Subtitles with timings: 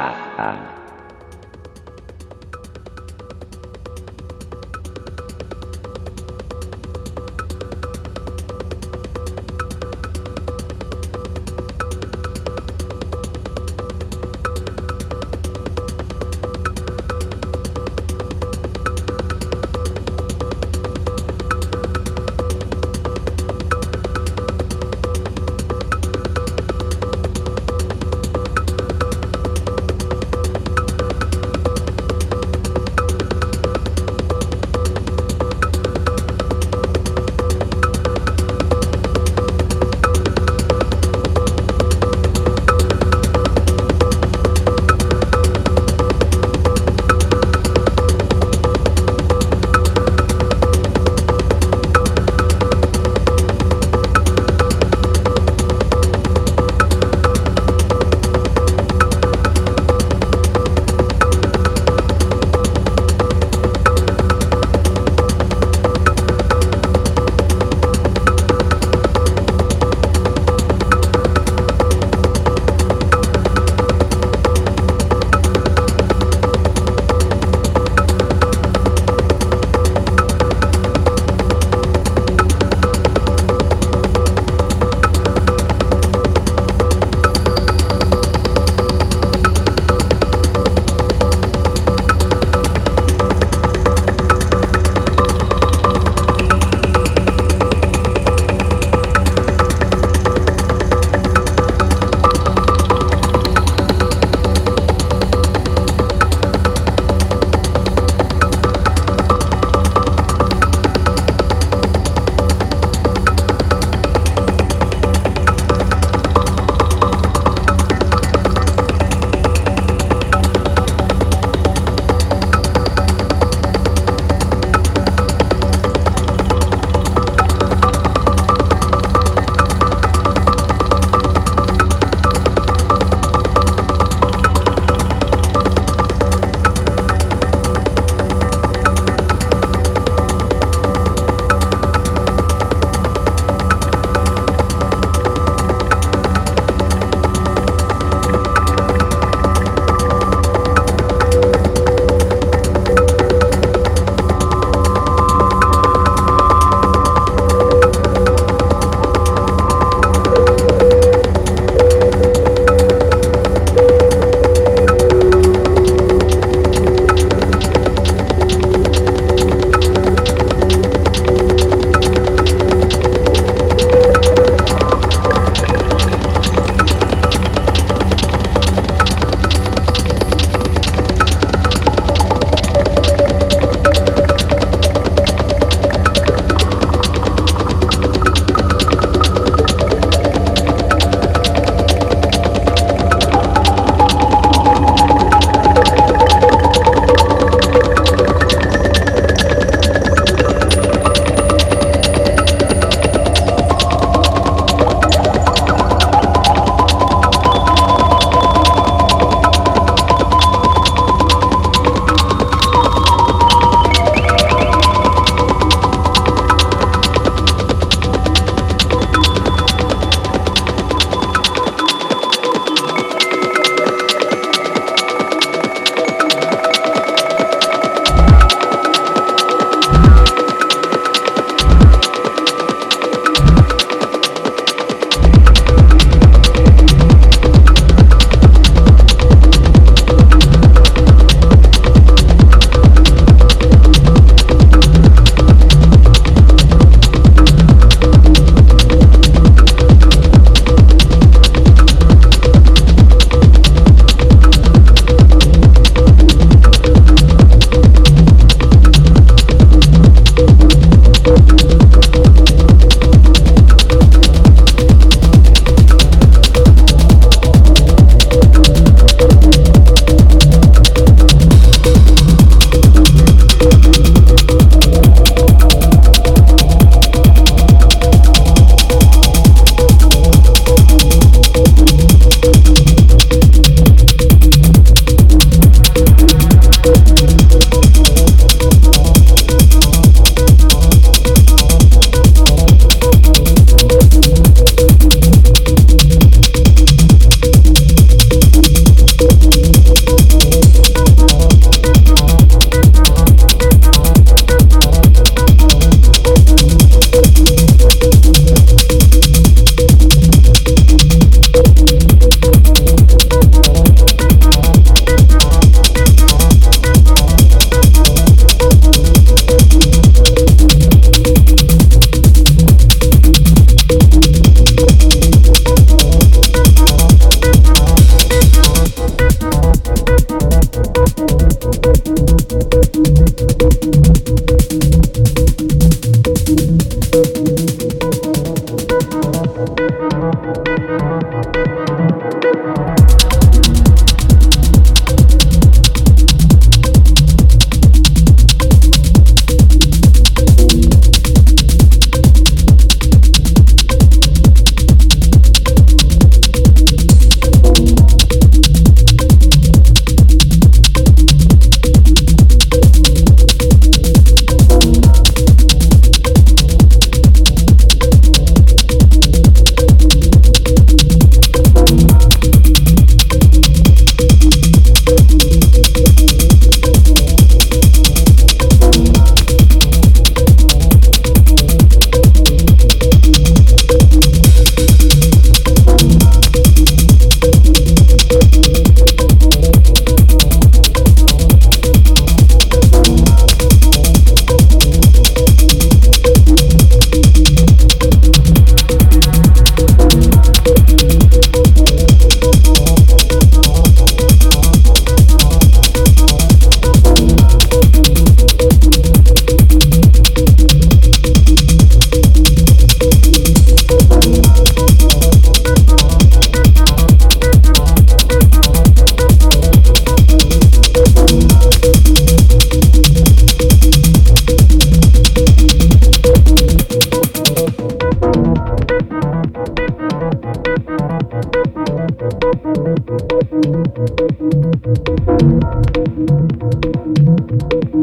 [0.00, 0.79] 啊啊。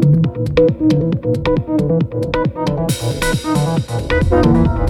[0.00, 0.26] Thank
[4.78, 4.87] you.